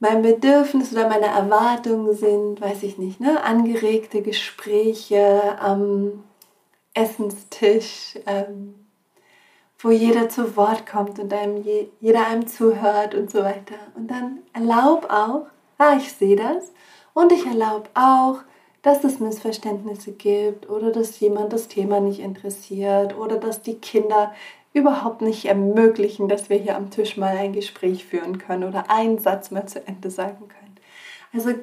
mein 0.00 0.22
Bedürfnis 0.22 0.92
oder 0.92 1.08
meine 1.08 1.26
Erwartungen 1.26 2.14
sind, 2.14 2.60
weiß 2.60 2.84
ich 2.84 2.96
nicht, 2.98 3.20
ne, 3.20 3.42
angeregte 3.42 4.22
Gespräche 4.22 5.58
am 5.60 6.24
Essenstisch, 6.94 8.18
ähm, 8.26 8.74
wo 9.78 9.90
jeder 9.90 10.28
zu 10.28 10.56
Wort 10.56 10.86
kommt 10.86 11.18
und 11.18 11.32
einem 11.32 11.62
je, 11.62 11.88
jeder 12.00 12.26
einem 12.26 12.46
zuhört 12.46 13.14
und 13.14 13.30
so 13.30 13.40
weiter. 13.40 13.76
Und 13.94 14.10
dann 14.10 14.38
erlaub 14.54 15.10
auch, 15.10 15.46
ah, 15.76 15.96
ich 15.96 16.12
sehe 16.12 16.36
das, 16.36 16.72
und 17.18 17.32
ich 17.32 17.44
erlaube 17.46 17.88
auch, 17.94 18.36
dass 18.82 19.02
es 19.02 19.18
Missverständnisse 19.18 20.12
gibt 20.12 20.70
oder 20.70 20.92
dass 20.92 21.18
jemand 21.18 21.52
das 21.52 21.66
Thema 21.66 21.98
nicht 21.98 22.20
interessiert 22.20 23.18
oder 23.18 23.38
dass 23.38 23.60
die 23.60 23.74
Kinder 23.74 24.32
überhaupt 24.72 25.20
nicht 25.20 25.46
ermöglichen, 25.46 26.28
dass 26.28 26.48
wir 26.48 26.58
hier 26.58 26.76
am 26.76 26.90
Tisch 26.90 27.16
mal 27.16 27.36
ein 27.36 27.52
Gespräch 27.52 28.04
führen 28.04 28.38
können 28.38 28.62
oder 28.62 28.88
einen 28.88 29.18
Satz 29.18 29.50
mal 29.50 29.66
zu 29.66 29.84
Ende 29.84 30.12
sagen 30.12 30.46
können. 30.46 30.76
Also 31.32 31.58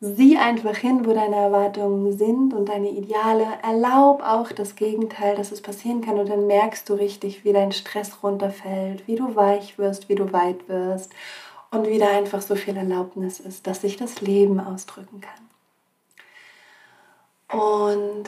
sieh 0.00 0.36
einfach 0.36 0.76
hin, 0.76 1.06
wo 1.06 1.14
deine 1.14 1.36
Erwartungen 1.36 2.12
sind 2.18 2.52
und 2.52 2.68
deine 2.68 2.90
Ideale. 2.90 3.46
Erlaub 3.62 4.22
auch 4.22 4.52
das 4.52 4.76
Gegenteil, 4.76 5.36
dass 5.36 5.52
es 5.52 5.62
passieren 5.62 6.02
kann 6.02 6.18
und 6.18 6.28
dann 6.28 6.46
merkst 6.46 6.86
du 6.90 6.92
richtig, 6.92 7.46
wie 7.46 7.54
dein 7.54 7.72
Stress 7.72 8.22
runterfällt, 8.22 9.06
wie 9.06 9.16
du 9.16 9.34
weich 9.36 9.78
wirst, 9.78 10.10
wie 10.10 10.16
du 10.16 10.34
weit 10.34 10.68
wirst 10.68 11.12
und 11.72 11.88
wieder 11.88 12.10
einfach 12.10 12.42
so 12.42 12.54
viel 12.54 12.76
Erlaubnis 12.76 13.40
ist, 13.40 13.66
dass 13.66 13.80
sich 13.80 13.96
das 13.96 14.20
Leben 14.20 14.60
ausdrücken 14.60 15.22
kann. 15.22 15.42
Und 17.58 18.24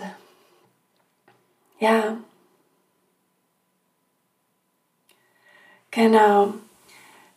ja, 1.79 2.17
genau. 5.91 6.55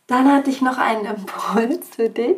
Dann 0.08 0.32
hatte 0.32 0.50
ich 0.50 0.62
noch 0.62 0.78
einen 0.78 1.06
Impuls 1.16 1.90
für 1.90 2.10
dich. 2.10 2.38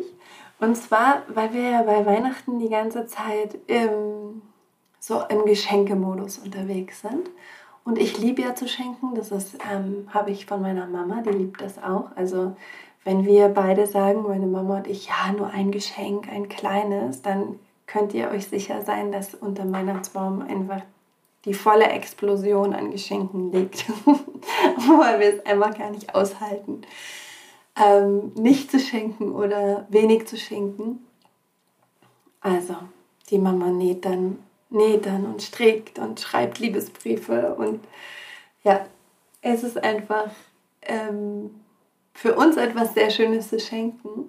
Und 0.58 0.76
zwar, 0.76 1.22
weil 1.28 1.54
wir 1.54 1.70
ja 1.70 1.82
bei 1.82 2.04
Weihnachten 2.04 2.58
die 2.58 2.68
ganze 2.68 3.06
Zeit 3.06 3.56
im, 3.68 4.42
so 4.98 5.22
im 5.28 5.44
Geschenkemodus 5.44 6.38
unterwegs 6.38 7.02
sind. 7.02 7.30
Und 7.84 7.98
ich 7.98 8.18
liebe 8.18 8.42
ja 8.42 8.56
zu 8.56 8.66
schenken. 8.66 9.14
Das 9.14 9.30
ist, 9.30 9.56
ähm, 9.72 10.08
habe 10.12 10.32
ich 10.32 10.46
von 10.46 10.60
meiner 10.60 10.86
Mama, 10.86 11.22
die 11.22 11.30
liebt 11.30 11.60
das 11.60 11.78
auch. 11.78 12.10
Also 12.16 12.56
wenn 13.04 13.24
wir 13.24 13.48
beide 13.48 13.86
sagen, 13.86 14.22
meine 14.22 14.46
Mama 14.46 14.78
und 14.78 14.86
ich, 14.86 15.06
ja, 15.06 15.32
nur 15.32 15.48
ein 15.48 15.70
Geschenk, 15.70 16.28
ein 16.28 16.48
kleines, 16.48 17.22
dann 17.22 17.58
könnt 17.86 18.14
ihr 18.14 18.30
euch 18.30 18.48
sicher 18.48 18.82
sein, 18.82 19.10
dass 19.10 19.34
unter 19.34 19.70
Weihnachtsbaum 19.70 20.42
einfach 20.42 20.82
die 21.44 21.54
volle 21.54 21.86
Explosion 21.86 22.74
an 22.74 22.90
Geschenken 22.90 23.50
liegt, 23.50 23.88
weil 24.06 25.20
wir 25.20 25.34
es 25.34 25.46
einfach 25.46 25.76
gar 25.76 25.90
nicht 25.90 26.14
aushalten, 26.14 26.82
ähm, 27.76 28.32
nicht 28.34 28.70
zu 28.70 28.78
schenken 28.78 29.32
oder 29.32 29.86
wenig 29.88 30.26
zu 30.28 30.36
schenken. 30.36 31.06
Also, 32.42 32.76
die 33.30 33.38
Mama 33.38 33.68
näht 33.68 34.04
dann, 34.04 34.38
näht 34.68 35.06
dann 35.06 35.24
und 35.24 35.42
strickt 35.42 35.98
und 35.98 36.20
schreibt 36.20 36.58
Liebesbriefe 36.58 37.54
und 37.54 37.80
ja, 38.62 38.84
es 39.40 39.62
ist 39.62 39.82
einfach 39.82 40.30
ähm, 40.82 41.50
für 42.14 42.34
uns 42.34 42.56
etwas 42.56 42.94
sehr 42.94 43.10
Schönes 43.10 43.48
zu 43.48 43.58
schenken. 43.58 44.28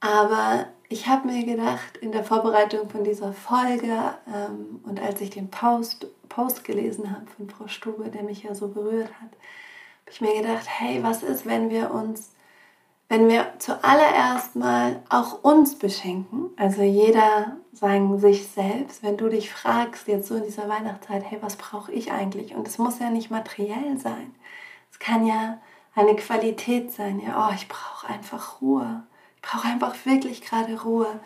Aber 0.00 0.66
ich 0.88 1.06
habe 1.06 1.28
mir 1.28 1.44
gedacht, 1.44 1.96
in 2.00 2.12
der 2.12 2.24
Vorbereitung 2.24 2.88
von 2.88 3.04
dieser 3.04 3.32
Folge 3.32 4.14
ähm, 4.26 4.80
und 4.84 5.00
als 5.00 5.20
ich 5.20 5.30
den 5.30 5.50
Post, 5.50 6.06
Post 6.28 6.64
gelesen 6.64 7.10
habe 7.10 7.26
von 7.36 7.50
Frau 7.50 7.68
Stube, 7.68 8.08
der 8.08 8.22
mich 8.22 8.42
ja 8.44 8.54
so 8.54 8.68
berührt 8.68 9.10
hat, 9.20 9.30
habe 9.30 10.10
ich 10.10 10.20
mir 10.20 10.40
gedacht, 10.40 10.66
hey, 10.66 11.02
was 11.02 11.22
ist, 11.22 11.44
wenn 11.44 11.68
wir 11.68 11.90
uns, 11.90 12.30
wenn 13.08 13.28
wir 13.28 13.52
zuallererst 13.58 14.56
mal 14.56 15.02
auch 15.10 15.42
uns 15.42 15.78
beschenken, 15.78 16.50
also 16.56 16.82
jeder 16.82 17.56
sagen 17.72 18.18
sich 18.18 18.46
selbst, 18.48 19.02
wenn 19.02 19.16
du 19.16 19.28
dich 19.28 19.50
fragst, 19.50 20.08
jetzt 20.08 20.28
so 20.28 20.36
in 20.36 20.44
dieser 20.44 20.68
Weihnachtszeit, 20.68 21.24
hey, 21.24 21.38
was 21.42 21.56
brauche 21.56 21.92
ich 21.92 22.12
eigentlich? 22.12 22.54
Und 22.54 22.66
es 22.66 22.78
muss 22.78 22.98
ja 22.98 23.10
nicht 23.10 23.30
materiell 23.30 23.98
sein. 23.98 24.34
Es 24.90 24.98
kann 24.98 25.26
ja 25.26 25.58
eine 25.98 26.16
Qualität 26.16 26.92
sein. 26.92 27.20
Ja, 27.20 27.48
oh, 27.48 27.54
ich 27.54 27.68
brauche 27.68 28.08
einfach 28.08 28.60
Ruhe. 28.60 29.02
Ich 29.36 29.42
brauche 29.42 29.68
einfach 29.68 29.94
wirklich 30.04 30.42
gerade 30.42 30.80
Ruhe. 30.82 31.20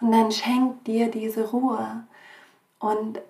Und 0.00 0.12
dann 0.12 0.30
schenk 0.30 0.84
dir 0.84 1.10
diese 1.10 1.50
Ruhe 1.50 2.04
und 2.78 3.20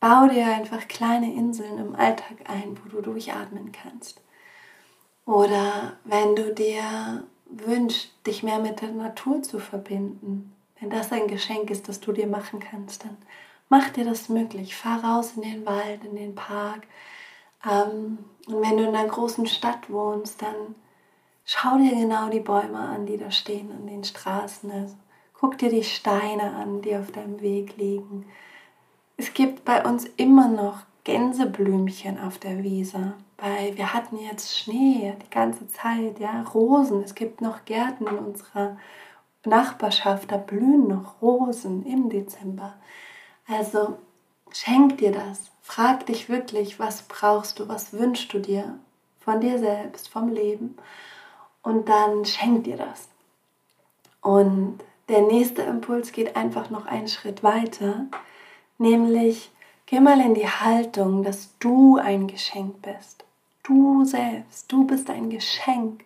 bau 0.00 0.28
dir 0.28 0.46
einfach 0.46 0.88
kleine 0.88 1.32
Inseln 1.34 1.78
im 1.78 1.94
Alltag 1.94 2.36
ein, 2.44 2.78
wo 2.82 2.88
du 2.88 3.02
durchatmen 3.02 3.72
kannst. 3.72 4.20
Oder 5.26 5.98
wenn 6.04 6.36
du 6.36 6.54
dir 6.54 7.24
wünschst, 7.46 8.10
dich 8.26 8.42
mehr 8.42 8.58
mit 8.58 8.80
der 8.80 8.90
Natur 8.90 9.42
zu 9.42 9.58
verbinden, 9.58 10.54
wenn 10.80 10.90
das 10.90 11.12
ein 11.12 11.26
Geschenk 11.26 11.70
ist, 11.70 11.88
das 11.88 12.00
du 12.00 12.12
dir 12.12 12.26
machen 12.26 12.60
kannst, 12.60 13.04
dann 13.04 13.16
mach 13.68 13.90
dir 13.90 14.04
das 14.04 14.28
möglich. 14.28 14.76
Fahr 14.76 15.04
raus 15.04 15.32
in 15.36 15.42
den 15.42 15.66
Wald, 15.66 16.04
in 16.04 16.16
den 16.16 16.34
Park, 16.34 16.86
ähm, 17.68 18.18
und 18.46 18.62
wenn 18.62 18.76
du 18.76 18.84
in 18.84 18.94
einer 18.94 19.08
großen 19.08 19.46
Stadt 19.46 19.90
wohnst, 19.90 20.40
dann 20.42 20.74
schau 21.44 21.76
dir 21.76 21.94
genau 21.94 22.28
die 22.30 22.40
Bäume 22.40 22.78
an, 22.78 23.06
die 23.06 23.18
da 23.18 23.30
stehen 23.30 23.70
an 23.72 23.86
den 23.86 24.04
Straßen. 24.04 24.70
Also, 24.70 24.94
guck 25.34 25.58
dir 25.58 25.70
die 25.70 25.84
Steine 25.84 26.54
an, 26.54 26.82
die 26.82 26.96
auf 26.96 27.12
deinem 27.12 27.40
Weg 27.40 27.76
liegen. 27.76 28.26
Es 29.16 29.34
gibt 29.34 29.64
bei 29.64 29.84
uns 29.84 30.06
immer 30.16 30.48
noch 30.48 30.78
Gänseblümchen 31.04 32.18
auf 32.20 32.38
der 32.38 32.62
Wiese. 32.62 33.14
Weil 33.38 33.76
wir 33.76 33.94
hatten 33.94 34.18
jetzt 34.18 34.58
Schnee 34.58 35.14
die 35.22 35.30
ganze 35.30 35.68
Zeit, 35.68 36.18
ja, 36.18 36.42
Rosen. 36.54 37.02
Es 37.04 37.14
gibt 37.14 37.40
noch 37.40 37.64
Gärten 37.64 38.06
in 38.06 38.18
unserer 38.18 38.76
Nachbarschaft, 39.44 40.32
da 40.32 40.36
blühen 40.36 40.88
noch 40.88 41.22
Rosen 41.22 41.86
im 41.86 42.10
Dezember. 42.10 42.74
Also 43.46 43.98
schenk 44.52 44.98
dir 44.98 45.12
das. 45.12 45.50
Frag 45.62 46.06
dich 46.06 46.28
wirklich, 46.28 46.78
was 46.78 47.02
brauchst 47.02 47.58
du, 47.58 47.68
was 47.68 47.92
wünschst 47.92 48.32
du 48.32 48.38
dir 48.38 48.78
von 49.20 49.40
dir 49.40 49.58
selbst, 49.58 50.08
vom 50.08 50.28
Leben 50.28 50.76
und 51.62 51.88
dann 51.88 52.24
schenk 52.24 52.64
dir 52.64 52.76
das. 52.76 53.08
Und 54.22 54.78
der 55.08 55.22
nächste 55.22 55.62
Impuls 55.62 56.12
geht 56.12 56.36
einfach 56.36 56.70
noch 56.70 56.86
einen 56.86 57.08
Schritt 57.08 57.42
weiter, 57.42 58.06
nämlich 58.78 59.50
geh 59.86 60.00
mal 60.00 60.20
in 60.20 60.34
die 60.34 60.48
Haltung, 60.48 61.22
dass 61.22 61.56
du 61.58 61.98
ein 61.98 62.26
Geschenk 62.26 62.80
bist. 62.82 63.24
Du 63.62 64.04
selbst, 64.04 64.72
du 64.72 64.86
bist 64.86 65.10
ein 65.10 65.28
Geschenk, 65.28 66.04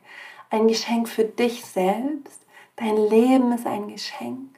ein 0.50 0.66
Geschenk 0.66 1.08
für 1.08 1.24
dich 1.24 1.64
selbst. 1.64 2.40
Dein 2.74 2.96
Leben 2.96 3.52
ist 3.52 3.66
ein 3.66 3.88
Geschenk 3.88 4.48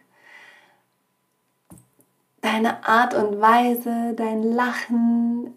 deine 2.44 2.86
Art 2.86 3.14
und 3.14 3.40
Weise, 3.40 4.12
dein 4.14 4.42
Lachen, 4.42 5.56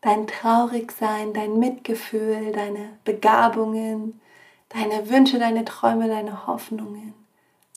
dein 0.00 0.28
Traurigsein, 0.28 1.32
dein 1.32 1.58
Mitgefühl, 1.58 2.52
deine 2.52 2.90
Begabungen, 3.04 4.20
deine 4.68 5.10
Wünsche, 5.10 5.40
deine 5.40 5.64
Träume, 5.64 6.06
deine 6.06 6.46
Hoffnungen. 6.46 7.12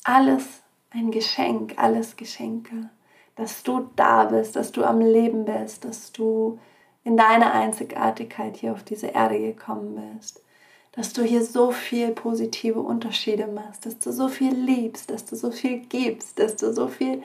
Alles 0.03 0.61
ein 0.91 1.09
Geschenk, 1.09 1.73
alles 1.77 2.17
Geschenke. 2.17 2.89
Dass 3.35 3.63
du 3.63 3.89
da 3.95 4.25
bist, 4.25 4.55
dass 4.55 4.71
du 4.71 4.83
am 4.83 5.01
Leben 5.01 5.45
bist, 5.45 5.83
dass 5.83 6.11
du 6.11 6.59
in 7.03 7.17
deiner 7.17 7.51
Einzigartigkeit 7.51 8.57
hier 8.57 8.73
auf 8.73 8.83
diese 8.83 9.07
Erde 9.07 9.39
gekommen 9.39 9.99
bist. 10.15 10.43
Dass 10.91 11.13
du 11.13 11.23
hier 11.23 11.43
so 11.43 11.71
viel 11.71 12.11
positive 12.11 12.79
Unterschiede 12.79 13.47
machst, 13.47 13.87
dass 13.87 13.97
du 13.97 14.11
so 14.11 14.27
viel 14.27 14.53
liebst, 14.53 15.09
dass 15.09 15.25
du 15.25 15.35
so 15.35 15.49
viel 15.49 15.79
gibst, 15.79 16.37
dass 16.37 16.55
du 16.55 16.71
so 16.71 16.87
viel 16.87 17.23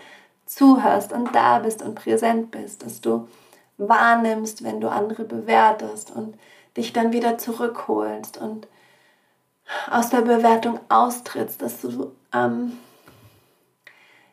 zuhörst 0.51 1.13
und 1.13 1.33
da 1.35 1.61
bist 1.61 1.81
und 1.81 1.95
präsent 1.95 2.51
bist, 2.51 2.85
dass 2.85 3.01
du 3.01 3.29
wahrnimmst, 3.79 4.65
wenn 4.65 4.81
du 4.81 4.91
andere 4.91 5.23
bewertest 5.23 6.11
und 6.11 6.35
dich 6.77 6.93
dann 6.93 7.13
wieder 7.13 7.39
zurückholst 7.39 8.37
und 8.39 8.67
aus 9.89 10.11
der 10.11 10.23
Bewertung 10.23 10.81
austrittst, 10.89 11.63
dass 11.63 11.81
du 11.81 12.11
ähm, 12.35 12.73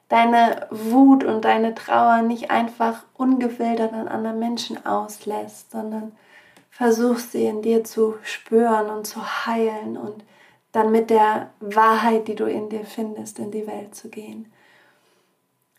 deine 0.09 0.65
Wut 0.71 1.23
und 1.23 1.45
deine 1.45 1.75
Trauer 1.75 2.23
nicht 2.23 2.49
einfach 2.49 3.03
ungefiltert 3.15 3.93
an 3.93 4.07
anderen 4.07 4.39
Menschen 4.39 4.83
auslässt, 4.87 5.69
sondern 5.71 6.13
versuchst 6.71 7.31
sie 7.31 7.45
in 7.45 7.61
dir 7.61 7.83
zu 7.83 8.15
spüren 8.23 8.89
und 8.89 9.05
zu 9.05 9.45
heilen 9.45 9.97
und 9.97 10.23
dann 10.71 10.91
mit 10.91 11.11
der 11.11 11.51
Wahrheit, 11.59 12.27
die 12.27 12.35
du 12.35 12.45
in 12.45 12.69
dir 12.69 12.85
findest, 12.85 13.37
in 13.37 13.51
die 13.51 13.67
Welt 13.67 13.93
zu 13.93 14.09
gehen. 14.09 14.51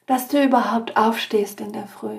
Dass 0.08 0.26
du 0.26 0.42
überhaupt 0.42 0.96
aufstehst 0.96 1.60
in 1.60 1.72
der 1.72 1.86
Früh. 1.86 2.18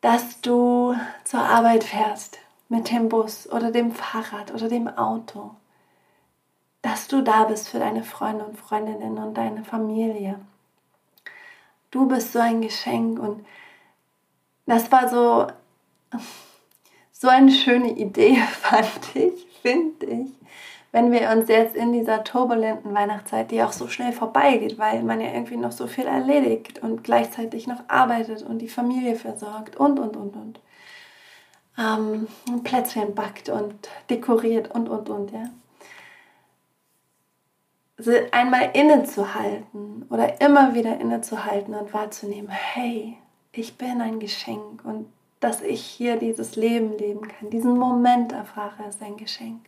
Dass 0.00 0.40
du 0.40 0.94
zur 1.24 1.40
Arbeit 1.40 1.82
fährst 1.82 2.38
mit 2.68 2.92
dem 2.92 3.08
Bus 3.08 3.50
oder 3.50 3.72
dem 3.72 3.90
Fahrrad 3.90 4.54
oder 4.54 4.68
dem 4.68 4.86
Auto 4.86 5.56
dass 6.84 7.08
du 7.08 7.22
da 7.22 7.44
bist 7.44 7.70
für 7.70 7.78
deine 7.78 8.04
Freunde 8.04 8.44
und 8.44 8.58
Freundinnen 8.58 9.16
und 9.16 9.32
deine 9.32 9.64
Familie. 9.64 10.38
Du 11.90 12.06
bist 12.06 12.32
so 12.34 12.40
ein 12.40 12.60
Geschenk 12.60 13.18
und 13.18 13.46
das 14.66 14.92
war 14.92 15.08
so, 15.08 15.46
so 17.10 17.28
eine 17.28 17.50
schöne 17.50 17.90
Idee, 17.92 18.36
fand 18.60 19.16
ich, 19.16 19.46
finde 19.62 20.04
ich, 20.04 20.28
wenn 20.94 21.10
wir 21.10 21.28
uns 21.30 21.48
jetzt 21.48 21.74
in 21.74 21.92
dieser 21.92 22.22
turbulenten 22.22 22.94
Weihnachtszeit, 22.94 23.50
die 23.50 23.64
auch 23.64 23.72
so 23.72 23.88
schnell 23.88 24.12
vorbeigeht, 24.12 24.78
weil 24.78 25.02
man 25.02 25.20
ja 25.20 25.32
irgendwie 25.32 25.56
noch 25.56 25.72
so 25.72 25.88
viel 25.88 26.06
erledigt 26.06 26.84
und 26.84 27.02
gleichzeitig 27.02 27.66
noch 27.66 27.80
arbeitet 27.88 28.44
und 28.44 28.60
die 28.60 28.68
Familie 28.68 29.16
versorgt 29.16 29.74
und, 29.74 29.98
und, 29.98 30.16
und, 30.16 30.36
und. 30.36 30.60
Ähm, 31.76 32.28
Plätzchen 32.62 33.12
backt 33.16 33.48
und 33.48 33.74
dekoriert 34.08 34.72
und, 34.72 34.88
und, 34.88 35.10
und, 35.10 35.32
ja 35.32 35.42
einmal 38.32 38.70
innezuhalten 38.74 40.06
oder 40.10 40.40
immer 40.40 40.74
wieder 40.74 41.00
innezuhalten 41.00 41.74
und 41.74 41.92
wahrzunehmen, 41.92 42.50
hey, 42.50 43.16
ich 43.52 43.78
bin 43.78 44.00
ein 44.00 44.20
Geschenk 44.20 44.84
und 44.84 45.06
dass 45.40 45.60
ich 45.60 45.80
hier 45.84 46.16
dieses 46.16 46.56
Leben 46.56 46.96
leben 46.98 47.26
kann, 47.26 47.50
diesen 47.50 47.78
Moment 47.78 48.32
erfahre, 48.32 48.84
ist 48.88 49.02
ein 49.02 49.16
Geschenk. 49.16 49.60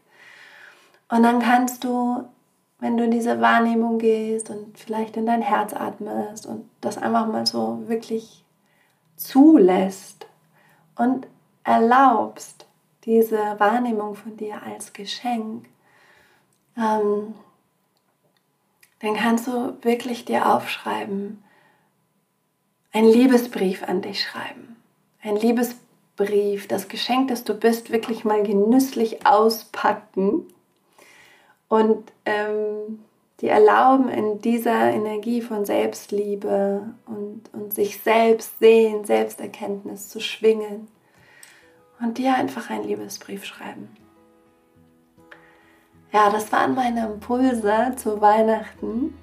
Und 1.08 1.22
dann 1.22 1.40
kannst 1.40 1.84
du, 1.84 2.24
wenn 2.78 2.96
du 2.96 3.04
in 3.04 3.10
diese 3.10 3.40
Wahrnehmung 3.40 3.98
gehst 3.98 4.50
und 4.50 4.78
vielleicht 4.78 5.16
in 5.16 5.26
dein 5.26 5.42
Herz 5.42 5.72
atmest 5.72 6.46
und 6.46 6.68
das 6.80 6.98
einfach 6.98 7.26
mal 7.26 7.46
so 7.46 7.82
wirklich 7.86 8.44
zulässt 9.16 10.26
und 10.96 11.26
erlaubst, 11.64 12.66
diese 13.04 13.58
Wahrnehmung 13.58 14.16
von 14.16 14.36
dir 14.36 14.62
als 14.62 14.92
Geschenk, 14.92 15.68
ähm, 16.76 17.34
dann 18.98 19.14
kannst 19.14 19.46
du 19.46 19.76
wirklich 19.82 20.24
dir 20.24 20.52
aufschreiben, 20.52 21.42
einen 22.92 23.08
Liebesbrief 23.08 23.82
an 23.84 24.02
dich 24.02 24.22
schreiben. 24.22 24.76
Ein 25.22 25.36
Liebesbrief, 25.36 26.66
das 26.66 26.88
Geschenk, 26.88 27.28
das 27.28 27.44
du 27.44 27.54
bist, 27.54 27.92
wirklich 27.92 28.24
mal 28.24 28.42
genüsslich 28.42 29.26
auspacken 29.26 30.46
und 31.68 32.12
ähm, 32.24 33.00
die 33.40 33.48
erlauben, 33.48 34.08
in 34.08 34.40
dieser 34.40 34.90
Energie 34.90 35.42
von 35.42 35.64
Selbstliebe 35.64 36.94
und, 37.06 37.42
und 37.52 37.74
sich 37.74 38.00
selbst 38.02 38.58
sehen, 38.58 39.04
Selbsterkenntnis 39.04 40.08
zu 40.08 40.20
schwingen 40.20 40.88
und 42.00 42.18
dir 42.18 42.34
einfach 42.34 42.70
einen 42.70 42.84
Liebesbrief 42.84 43.44
schreiben. 43.44 43.88
Ja, 46.12 46.30
das 46.30 46.50
waren 46.50 46.74
meine 46.74 47.06
Impulse 47.06 47.92
zu 47.96 48.20
Weihnachten. 48.20 49.14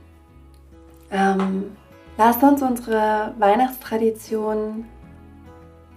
Ähm, 1.10 1.76
lasst 2.18 2.44
uns 2.44 2.62
unsere 2.62 3.34
Weihnachtstradition 3.40 4.86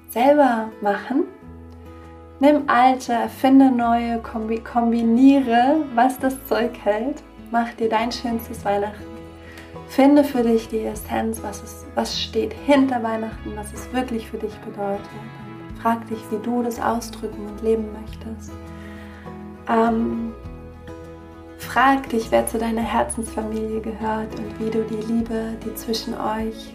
selber 0.09 0.71
machen. 0.81 1.25
Nimm 2.38 2.64
alte, 2.66 3.12
erfinde 3.12 3.70
neue, 3.70 4.18
kombi 4.18 4.59
kombiniere, 4.59 5.85
was 5.94 6.18
das 6.18 6.35
Zeug 6.46 6.72
hält. 6.85 7.22
Mach 7.51 7.72
dir 7.75 7.88
dein 7.88 8.12
schönstes 8.12 8.64
Weihnachten. 8.64 9.05
Finde 9.88 10.22
für 10.25 10.42
dich 10.42 10.68
die 10.68 10.85
Essenz, 10.85 11.42
was, 11.42 11.62
ist, 11.62 11.87
was 11.94 12.20
steht 12.20 12.53
hinter 12.53 13.03
Weihnachten, 13.03 13.53
was 13.55 13.72
es 13.72 13.90
wirklich 13.92 14.29
für 14.29 14.38
dich 14.38 14.55
bedeutet. 14.59 15.09
Frag 15.81 16.07
dich, 16.09 16.18
wie 16.31 16.42
du 16.42 16.62
das 16.62 16.81
ausdrücken 16.81 17.46
und 17.46 17.62
leben 17.62 17.87
möchtest. 17.92 18.53
Ähm, 19.68 20.35
Frag 21.59 22.09
dich, 22.11 22.31
wer 22.31 22.46
zu 22.46 22.59
deiner 22.59 22.83
Herzensfamilie 22.83 23.81
gehört 23.81 24.35
und 24.38 24.61
wie 24.61 24.70
du 24.70 24.85
die 24.85 25.12
Liebe, 25.12 25.57
die 25.64 25.75
zwischen 25.75 26.14
euch 26.14 26.75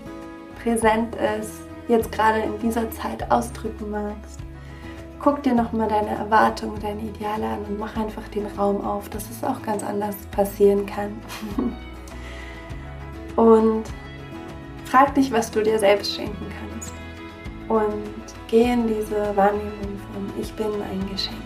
präsent 0.61 1.15
ist, 1.39 1.61
jetzt 1.87 2.11
gerade 2.11 2.39
in 2.41 2.59
dieser 2.59 2.89
Zeit 2.91 3.31
ausdrücken 3.31 3.89
magst. 3.89 4.39
Guck 5.23 5.43
dir 5.43 5.53
nochmal 5.53 5.87
deine 5.87 6.09
Erwartungen, 6.09 6.79
deine 6.81 7.01
Ideale 7.01 7.47
an 7.47 7.59
und 7.67 7.77
mach 7.77 7.95
einfach 7.95 8.27
den 8.29 8.47
Raum 8.57 8.83
auf, 8.83 9.09
dass 9.09 9.29
es 9.29 9.43
auch 9.43 9.61
ganz 9.61 9.83
anders 9.83 10.15
passieren 10.31 10.85
kann. 10.85 11.21
und 13.35 13.83
frag 14.85 15.13
dich, 15.15 15.31
was 15.31 15.51
du 15.51 15.61
dir 15.61 15.77
selbst 15.77 16.15
schenken 16.15 16.47
kannst. 16.59 16.93
Und 17.67 18.03
geh 18.47 18.73
in 18.73 18.87
diese 18.87 19.35
Wahrnehmung 19.35 19.99
von 20.13 20.41
Ich 20.41 20.51
bin 20.53 20.65
ein 20.65 21.09
Geschenk. 21.11 21.37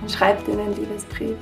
Und 0.00 0.10
schreib 0.10 0.44
dir 0.44 0.52
einen 0.52 0.74
Liebesbrief 0.76 1.36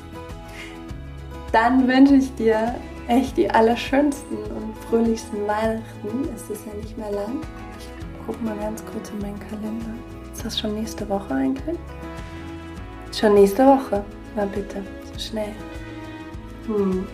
dann 1.53 1.87
wünsche 1.87 2.15
ich 2.15 2.35
dir 2.35 2.75
echt 3.09 3.37
die 3.37 3.51
allerschönsten 3.51 4.38
und 4.38 4.77
fröhlichsten 4.88 5.47
Weihnachten. 5.47 6.29
Es 6.35 6.49
ist 6.49 6.67
ja 6.67 6.73
nicht 6.75 6.97
mehr 6.97 7.12
lang. 7.12 7.41
Ich 7.79 8.27
gucke 8.27 8.43
mal 8.43 8.57
ganz 8.57 8.83
kurz 8.87 9.11
in 9.11 9.19
meinen 9.19 9.38
Kalender. 9.38 9.95
Das 10.42 10.59
schon 10.59 10.74
nächste 10.74 11.09
Woche 11.09 11.35
eigentlich? 11.35 11.78
Schon 13.12 13.35
nächste 13.35 13.64
Woche. 13.66 14.05
Na 14.35 14.44
bitte, 14.46 14.83
so 15.12 15.18
schnell. 15.18 15.55
Hm. 16.66 17.07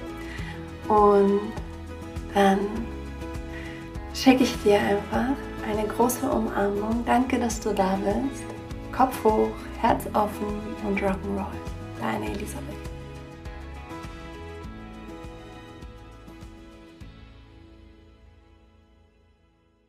Und 0.88 1.40
dann 2.32 2.58
schicke 4.14 4.44
ich 4.44 4.62
dir 4.62 4.80
einfach 4.80 5.34
eine 5.68 5.86
große 5.86 6.26
Umarmung. 6.26 7.04
Danke, 7.04 7.38
dass 7.38 7.60
du 7.60 7.74
da 7.74 7.96
bist. 7.96 8.44
Kopf 8.92 9.22
hoch, 9.24 9.50
Herz 9.80 10.06
offen 10.14 10.60
und 10.86 10.98
Rock'n'Roll. 11.00 11.46
Deine 12.00 12.30
Elisabeth. 12.30 12.87